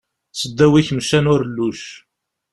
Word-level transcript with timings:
Seddaw 0.39 0.73
ikemcan 0.79 1.29
urelluc. 1.33 1.83